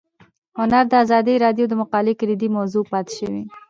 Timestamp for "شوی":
3.19-3.43